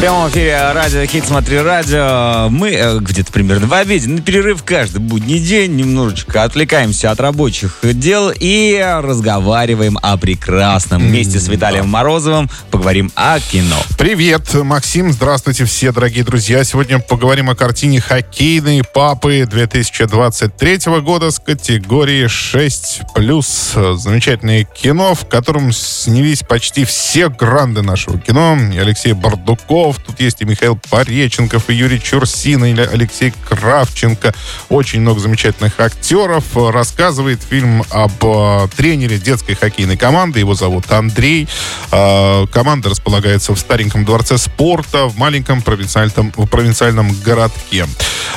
В 0.00 0.02
прямом 0.02 0.30
эфире 0.30 0.72
радио 0.72 1.04
Хит 1.04 1.26
Смотри 1.26 1.58
Радио. 1.58 2.48
Мы 2.48 2.70
э, 2.70 2.98
где-то 3.00 3.30
примерно 3.32 3.66
в 3.66 3.74
обеде, 3.74 4.08
на 4.08 4.22
перерыв 4.22 4.64
каждый 4.64 5.02
будний 5.02 5.38
день, 5.38 5.76
немножечко 5.76 6.42
отвлекаемся 6.44 7.10
от 7.10 7.20
рабочих 7.20 7.80
дел 7.82 8.32
и 8.34 8.82
разговариваем 9.02 9.98
о 10.00 10.16
прекрасном. 10.16 11.02
Вместе 11.02 11.38
с 11.38 11.48
Виталием 11.48 11.86
Морозовым 11.86 12.48
поговорим 12.70 13.12
о 13.14 13.38
кино. 13.40 13.76
Привет, 13.98 14.54
Максим. 14.54 15.12
Здравствуйте 15.12 15.66
все, 15.66 15.92
дорогие 15.92 16.24
друзья. 16.24 16.64
Сегодня 16.64 16.98
поговорим 16.98 17.50
о 17.50 17.54
картине 17.54 18.00
«Хоккейные 18.00 18.84
папы» 18.84 19.44
2023 19.46 20.78
года 21.02 21.30
с 21.30 21.38
категории 21.38 22.24
6+. 22.24 23.96
Замечательное 23.98 24.64
кино, 24.64 25.14
в 25.14 25.28
котором 25.28 25.74
снялись 25.74 26.40
почти 26.40 26.86
все 26.86 27.28
гранды 27.28 27.82
нашего 27.82 28.18
кино. 28.18 28.56
И 28.72 28.78
Алексей 28.78 29.12
Бардуков, 29.12 29.89
тут 29.98 30.20
есть 30.20 30.40
и 30.40 30.44
Михаил 30.44 30.78
Пореченков, 30.90 31.70
и 31.70 31.74
Юрий 31.74 32.00
Чурсин, 32.00 32.64
и 32.64 32.78
Алексей 32.78 33.32
Кравченко. 33.48 34.34
Очень 34.68 35.00
много 35.00 35.20
замечательных 35.20 35.78
актеров. 35.80 36.44
Рассказывает 36.54 37.42
фильм 37.42 37.84
об 37.90 38.12
э, 38.22 38.68
тренере 38.76 39.18
детской 39.18 39.54
хоккейной 39.54 39.96
команды. 39.96 40.40
Его 40.40 40.54
зовут 40.54 40.90
Андрей. 40.90 41.48
Э, 41.92 42.46
команда 42.52 42.90
располагается 42.90 43.54
в 43.54 43.58
стареньком 43.58 44.04
дворце 44.04 44.38
спорта 44.38 45.06
в 45.06 45.16
маленьком 45.16 45.62
провинциальном, 45.62 46.30
провинциальном 46.32 47.12
городке. 47.22 47.86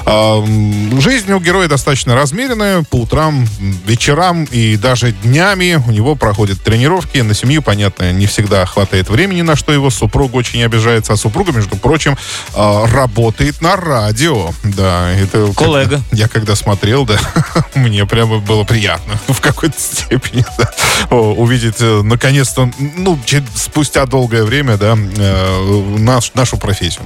Жизнь 0.06 1.32
у 1.32 1.40
героя 1.40 1.68
достаточно 1.68 2.16
размеренная. 2.16 2.84
По 2.84 2.98
утрам, 2.98 3.48
вечерам 3.86 4.46
и 4.46 4.78
даже 4.78 5.12
днями 5.12 5.82
у 5.88 5.92
него 5.92 6.16
проходят 6.16 6.62
тренировки. 6.62 7.20
На 7.20 7.34
семью, 7.34 7.62
понятно, 7.62 8.12
не 8.12 8.26
всегда 8.26 8.66
хватает 8.66 9.09
времени, 9.09 9.42
на 9.42 9.56
что 9.56 9.72
его 9.72 9.90
супруг 9.90 10.36
очень 10.36 10.64
обижается. 10.64 11.14
А 11.14 11.17
супруга, 11.17 11.52
между 11.52 11.76
прочим, 11.76 12.17
работает 12.56 13.62
на 13.62 13.76
радио. 13.76 14.52
Да, 14.64 15.12
это... 15.12 15.52
Коллега. 15.56 15.84
Когда, 15.84 16.04
я 16.12 16.28
когда 16.28 16.56
смотрел, 16.56 17.06
да, 17.06 17.17
мне 17.76 18.06
прямо 18.06 18.39
было 18.39 18.64
приятно 18.64 19.20
в 19.28 19.42
какой-то 19.42 19.80
степени 19.80 20.45
да, 20.58 21.16
увидеть 21.16 21.78
э, 21.80 22.02
наконец-то, 22.04 22.72
ну, 22.98 23.20
спустя 23.56 24.06
долгое 24.06 24.44
время, 24.44 24.78
да, 24.78 24.98
э, 24.98 25.98
наш, 25.98 26.34
нашу 26.34 26.58
профессию. 26.58 27.04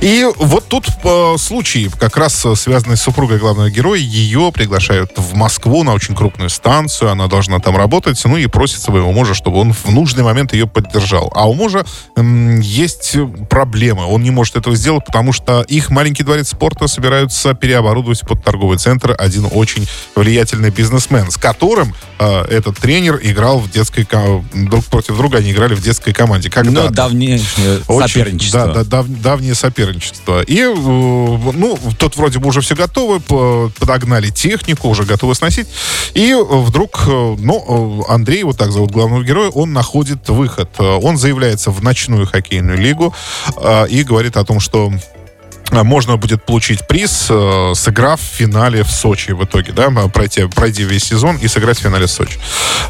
И 0.00 0.26
вот 0.36 0.68
тут 0.68 0.86
э, 1.04 1.34
случай, 1.38 1.90
как 1.98 2.16
раз 2.20 2.46
связанный 2.54 2.96
с 2.96 3.02
супругой 3.02 3.38
главного 3.38 3.70
героя, 3.70 3.98
ее 3.98 4.52
приглашают 4.52 5.12
в 5.16 5.34
Москву 5.34 5.82
на 5.82 5.94
очень 5.94 6.14
крупную 6.14 6.50
станцию, 6.50 7.10
она 7.10 7.26
должна 7.26 7.58
там 7.58 7.76
работать, 7.76 8.20
ну 8.24 8.36
и 8.36 8.46
просит 8.46 8.80
своего 8.80 9.10
мужа, 9.12 9.34
чтобы 9.34 9.58
он 9.58 9.72
в 9.72 9.90
нужный 9.90 10.22
момент 10.22 10.52
ее 10.52 10.66
поддержал. 10.66 11.32
А 11.34 11.48
у 11.48 11.54
мужа 11.54 11.84
м, 12.16 12.60
есть 12.60 13.16
проблемы, 13.48 14.04
он 14.04 14.22
не 14.22 14.30
может 14.30 14.56
этого 14.56 14.76
сделать, 14.76 15.04
потому 15.04 15.32
что 15.32 15.62
их 15.62 15.90
маленький 15.90 16.22
дворец 16.22 16.50
спорта 16.50 16.86
собираются 16.86 17.54
переоборудовать 17.54 18.20
под 18.20 18.44
торговый 18.44 18.78
центр 18.78 19.14
один 19.18 19.48
очень 19.50 19.88
влиятельный 20.14 20.70
бизнесмен, 20.70 21.30
с 21.30 21.36
которым 21.36 21.94
э, 22.18 22.42
этот 22.42 22.78
тренер 22.78 23.18
играл 23.22 23.58
в 23.58 23.70
детской 23.70 24.06
друг 24.52 24.84
против 24.86 25.16
друга 25.16 25.38
они 25.38 25.52
играли 25.52 25.74
в 25.74 25.82
детской 25.82 26.12
команде. 26.12 26.50
Когда 26.50 26.84
ну, 26.84 26.90
давнее 26.90 27.40
очень, 27.88 28.08
соперничество. 28.08 28.66
Да, 28.66 28.74
да, 28.74 28.84
дав, 28.84 29.06
давнее 29.08 29.54
соперничество. 29.54 30.42
И, 30.42 30.58
э, 30.60 30.74
ну, 30.74 31.78
тут 32.10 32.16
вроде 32.16 32.38
бы 32.38 32.48
уже 32.48 32.60
все 32.60 32.74
готовы, 32.74 33.20
подогнали 33.78 34.30
технику, 34.30 34.88
уже 34.88 35.04
готовы 35.04 35.34
сносить. 35.34 35.68
И 36.14 36.34
вдруг, 36.34 37.04
э, 37.06 37.36
ну, 37.38 38.04
э, 38.08 38.12
Андрей, 38.12 38.42
вот 38.42 38.58
так 38.58 38.72
зовут 38.72 38.90
главного 38.90 39.22
героя, 39.22 39.50
он 39.50 39.72
находит 39.72 40.28
выход. 40.28 40.68
Он 40.78 41.16
заявляется 41.16 41.70
в 41.70 41.82
ночную 41.82 42.26
хоккейную 42.26 42.78
лигу 42.78 43.14
и 43.90 44.02
говорит 44.02 44.36
о 44.36 44.44
том, 44.44 44.60
что 44.60 44.92
можно 45.72 46.16
будет 46.16 46.44
получить 46.44 46.86
приз, 46.86 47.26
э, 47.30 47.72
сыграв 47.74 48.20
в 48.20 48.36
финале 48.36 48.82
в 48.82 48.90
Сочи 48.90 49.32
в 49.32 49.44
итоге, 49.44 49.72
да, 49.72 49.90
пройти, 50.12 50.46
пройти 50.46 50.84
весь 50.84 51.04
сезон 51.04 51.36
и 51.36 51.48
сыграть 51.48 51.78
в 51.78 51.82
финале 51.82 52.06
в 52.06 52.10
Сочи. 52.10 52.38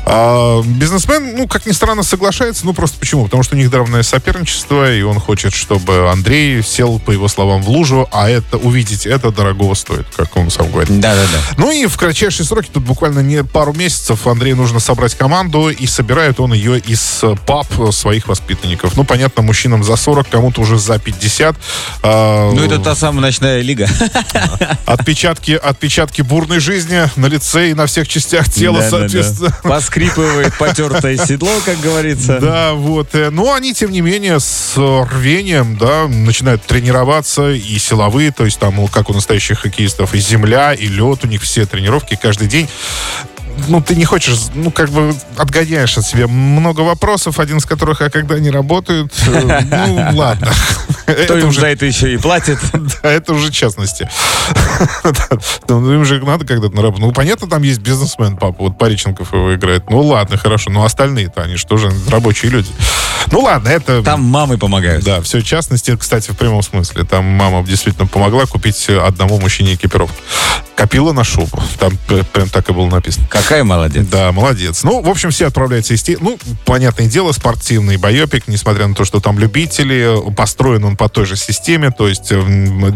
А 0.06 0.62
бизнесмен, 0.62 1.36
ну, 1.36 1.46
как 1.46 1.66
ни 1.66 1.72
странно, 1.72 2.02
соглашается, 2.02 2.64
ну, 2.64 2.72
просто 2.72 2.98
почему? 2.98 3.24
Потому 3.24 3.42
что 3.42 3.54
у 3.54 3.58
них 3.58 3.70
давнее 3.70 4.02
соперничество, 4.02 4.92
и 4.92 5.02
он 5.02 5.20
хочет, 5.20 5.54
чтобы 5.54 6.10
Андрей 6.10 6.62
сел, 6.62 6.98
по 6.98 7.10
его 7.10 7.28
словам, 7.28 7.62
в 7.62 7.68
лужу, 7.68 8.08
а 8.12 8.28
это 8.28 8.56
увидеть 8.56 9.06
это 9.06 9.30
дорогого 9.30 9.74
стоит, 9.74 10.06
как 10.16 10.36
он 10.36 10.50
сам 10.50 10.70
говорит. 10.70 11.00
Да-да-да. 11.00 11.38
Ну 11.56 11.70
и 11.70 11.86
в 11.86 11.97
кратчайшие 11.97 12.47
сроки, 12.47 12.68
тут 12.72 12.84
буквально 12.84 13.20
не 13.20 13.44
пару 13.44 13.72
месяцев, 13.72 14.26
Андрею 14.26 14.56
нужно 14.56 14.80
собрать 14.80 15.14
команду, 15.14 15.68
и 15.68 15.86
собирает 15.86 16.41
он 16.41 16.52
ее 16.52 16.78
из 16.78 17.22
пап 17.47 17.66
своих 17.92 18.28
воспитанников. 18.28 18.97
Ну, 18.97 19.04
понятно, 19.04 19.42
мужчинам 19.42 19.84
за 19.84 19.97
40, 19.97 20.28
кому-то 20.28 20.60
уже 20.62 20.78
за 20.78 20.98
50. 20.98 21.56
Ну, 22.02 22.69
это 22.75 22.84
та 22.84 22.94
самая 22.94 23.22
ночная 23.22 23.60
лига. 23.60 23.88
Отпечатки, 24.86 25.53
отпечатки 25.53 26.22
бурной 26.22 26.60
жизни 26.60 27.08
на 27.16 27.26
лице 27.26 27.70
и 27.70 27.75
на 27.75 27.86
всех 27.86 28.08
частях 28.08 28.48
тела, 28.48 28.81
да, 28.81 28.91
соответственно. 28.91 29.50
Да, 29.50 29.56
да. 29.62 29.69
Поскрипывает 29.69 30.56
потертое 30.58 31.16
седло, 31.16 31.50
как 31.64 31.80
говорится. 31.80 32.38
Да, 32.41 32.72
вот. 32.75 33.14
Э, 33.14 33.30
но 33.30 33.54
они, 33.54 33.75
тем 33.75 33.91
не 33.91 34.00
менее, 34.00 34.41
с 34.41 34.75
рвением, 34.76 35.76
да, 35.76 36.09
начинают 36.09 36.64
тренироваться 36.64 37.50
и 37.50 37.78
силовые, 37.78 38.32
то 38.32 38.44
есть 38.44 38.59
там, 38.59 38.86
как 38.88 39.10
у 39.10 39.12
настоящих 39.12 39.60
хоккеистов, 39.60 40.14
и 40.14 40.19
земля, 40.19 40.72
и 40.72 40.86
лед, 40.86 41.25
у 41.25 41.26
них 41.26 41.42
все 41.42 41.66
тренировки 41.66 42.19
каждый 42.20 42.48
день 42.48 42.69
ну, 43.69 43.80
ты 43.80 43.94
не 43.97 44.04
хочешь, 44.04 44.38
ну, 44.54 44.70
как 44.70 44.91
бы 44.91 45.14
отгоняешь 45.36 45.97
от 45.98 46.06
себя 46.06 46.26
много 46.26 46.80
вопросов, 46.80 47.38
один 47.38 47.59
из 47.59 47.66
которых, 47.66 48.00
а 48.00 48.10
когда 48.10 48.36
они 48.36 48.50
работают, 48.50 49.12
ну, 49.26 50.10
ладно. 50.14 50.53
Кто 51.15 51.38
им 51.38 51.53
за 51.53 51.66
это 51.69 51.87
еще 51.87 52.12
и 52.12 52.16
платит? 52.16 52.59
Да, 53.03 53.10
это 53.10 53.34
уже 53.34 53.50
частности. 53.50 54.09
Ну, 55.69 55.94
им 55.94 56.04
же 56.04 56.21
надо 56.25 56.44
когда-то 56.44 56.75
на 56.75 56.82
работу. 56.82 57.03
Ну, 57.03 57.12
понятно, 57.12 57.48
там 57.48 57.62
есть 57.62 57.81
бизнесмен, 57.81 58.37
папа, 58.37 58.56
вот 58.65 58.78
Париченков 58.78 59.32
его 59.32 59.54
играет. 59.54 59.88
Ну, 59.88 60.00
ладно, 60.03 60.37
хорошо, 60.37 60.71
но 60.71 60.84
остальные-то, 60.84 61.43
они 61.43 61.56
что 61.56 61.76
же 61.76 61.93
рабочие 62.09 62.50
люди. 62.50 62.71
Ну, 63.31 63.41
ладно, 63.41 63.69
это... 63.69 64.03
Там 64.03 64.22
мамы 64.22 64.59
помогают. 64.59 65.04
Да, 65.04 65.21
все 65.21 65.43
частности, 65.43 65.97
кстати, 65.97 66.31
в 66.31 66.37
прямом 66.37 66.62
смысле. 66.62 67.04
Там 67.04 67.25
мама 67.25 67.65
действительно 67.65 68.06
помогла 68.06 68.47
купить 68.47 68.88
одному 68.88 69.38
мужчине 69.38 69.75
экипировку. 69.75 70.16
Копила 70.80 71.12
на 71.12 71.24
шубу. 71.24 71.62
Там 71.78 71.92
прям 72.32 72.48
так 72.48 72.70
и 72.70 72.72
было 72.72 72.86
написано. 72.86 73.26
Какая 73.28 73.64
молодец. 73.64 74.06
Да, 74.06 74.32
молодец. 74.32 74.82
Ну, 74.82 75.02
в 75.02 75.10
общем, 75.10 75.28
все 75.28 75.48
отправляются 75.48 75.92
из... 75.92 76.02
Ну, 76.20 76.38
понятное 76.64 77.06
дело, 77.06 77.32
спортивный 77.32 77.98
байопик, 77.98 78.48
несмотря 78.48 78.86
на 78.86 78.94
то, 78.94 79.04
что 79.04 79.20
там 79.20 79.38
любители, 79.38 80.16
построен 80.34 80.84
он 80.84 80.96
по 80.96 81.10
той 81.10 81.26
же 81.26 81.36
системе, 81.36 81.91
то 81.91 82.08
есть 82.08 82.32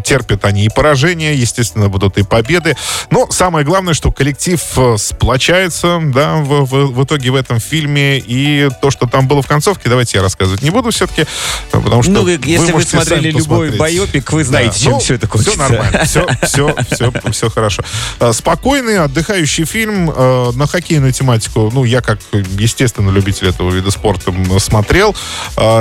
терпят 0.03 0.47
они 0.47 0.65
и 0.65 0.71
поражения, 0.71 1.34
естественно, 1.34 1.91
будут 1.91 2.17
и 2.17 2.22
победы. 2.22 2.75
Но 3.11 3.31
самое 3.31 3.67
главное, 3.67 3.93
что 3.93 4.11
коллектив 4.11 4.62
э, 4.78 4.97
сплочается, 4.97 6.01
да, 6.03 6.37
в, 6.37 6.65
в, 6.65 6.87
в 6.95 7.05
итоге 7.05 7.33
в 7.33 7.34
этом 7.34 7.61
фильме, 7.61 8.19
и 8.19 8.71
то, 8.81 8.91
что 8.91 9.06
там 9.06 9.28
было 9.28 9.43
в 9.43 9.47
концовке, 9.47 9.91
давайте 9.91 10.16
я 10.16 10.22
рассказывать 10.22 10.62
не 10.62 10.71
буду 10.71 10.91
все-таки, 10.91 11.22
э, 11.22 11.27
потому 11.71 12.03
что 12.03 12.12
Ну, 12.12 12.27
если 12.28 12.72
вы, 12.72 12.78
вы 12.78 12.83
смотрели 12.83 13.31
любой 13.31 13.77
байопик, 13.77 14.33
вы 14.33 14.43
знаете, 14.43 14.72
да. 14.72 14.84
чем 14.84 14.93
ну, 14.93 14.99
все 15.01 15.15
это 15.16 15.27
кончится. 15.27 15.53
Все 15.53 15.69
нормально, 15.69 16.05
все, 16.06 16.27
все, 16.45 16.75
все, 16.91 17.12
все 17.31 17.51
хорошо. 17.51 17.74
Э, 18.21 18.33
спокойный, 18.33 18.99
отдыхающий 18.99 19.65
фильм 19.65 20.07
на 20.07 20.67
хоккейную 20.67 21.12
тематику, 21.12 21.71
ну, 21.73 21.85
я 21.85 22.01
как, 22.01 22.19
естественно, 22.33 23.11
любитель 23.11 23.49
этого 23.49 23.71
вида 23.71 23.91
спорта 23.91 24.33
смотрел. 24.59 25.15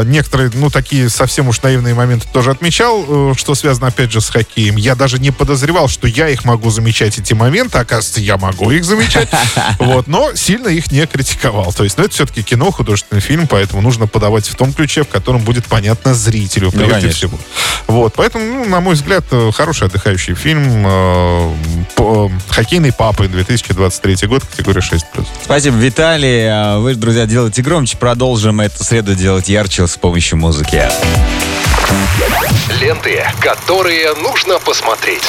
Некоторые, 0.06 0.52
ну, 0.53 0.70
такие 0.70 1.09
совсем 1.09 1.48
уж 1.48 1.62
наивные 1.62 1.94
моменты 1.94 2.28
тоже 2.32 2.52
отмечал, 2.52 3.06
э, 3.08 3.34
что 3.38 3.56
связано, 3.56 3.88
опять 3.88 4.12
же, 4.12 4.22
с 4.22 4.30
хоккеем. 4.30 4.76
Я 4.76 4.96
даже 4.96 5.20
не 5.20 5.32
подозревал, 5.32 5.88
что 5.88 6.08
я 6.08 6.30
их 6.30 6.46
могу 6.46 6.70
замечать, 6.70 7.18
эти 7.18 7.34
моменты. 7.34 7.78
Оказывается, 7.78 8.22
я 8.22 8.38
могу 8.38 8.72
их 8.72 8.84
замечать. 8.84 9.30
Вот, 9.80 10.08
но 10.08 10.34
сильно 10.36 10.68
их 10.70 10.92
не 10.92 11.06
критиковал. 11.06 11.73
То 11.73 11.84
есть, 11.84 11.97
ну, 11.97 12.06
это 12.06 12.14
все-таки 12.14 12.41
кино, 12.41 12.72
художественный 12.72 13.22
фильм, 13.22 13.47
поэтому 13.47 13.82
нужно 13.82 14.08
подавать 14.08 14.47
в 14.47 14.56
том 14.56 14.73
ключе, 14.73 15.03
в 15.03 15.08
котором 15.08 15.41
будет 15.41 15.66
понятно 15.66 16.14
зрителю, 16.14 16.72
ну, 16.73 16.85
прежде 16.85 17.08
ну, 17.08 17.14
всего. 17.14 17.40
Вот, 17.88 18.14
поэтому, 18.16 18.46
ну, 18.46 18.66
на 18.66 18.79
мой 18.79 18.96
взгляд, 18.96 19.26
э, 19.32 19.52
хороший 19.53 19.88
отдыхающий 19.88 20.35
фильм. 20.35 21.83
Э, 21.97 22.29
«Хоккейный 22.49 22.91
папы», 22.91 23.28
2023 23.28 24.28
год, 24.28 24.43
категория 24.45 24.81
6+. 24.81 25.25
Спасибо, 25.43 25.78
Виталий. 25.78 26.47
А 26.49 26.79
вы, 26.79 26.95
друзья, 26.95 27.25
делайте 27.25 27.61
громче. 27.61 27.97
Продолжим 27.97 28.59
эту 28.61 28.84
среду 28.84 29.16
делать 29.16 29.47
ярче 29.49 29.87
с 29.87 29.97
помощью 29.97 30.37
музыки. 30.37 30.81
Ленты, 32.81 33.23
которые 33.40 34.13
нужно 34.16 34.59
посмотреть. 34.59 35.23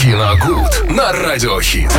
Киногуд 0.00 0.90
на 0.90 1.12
Радиохит. 1.12 1.92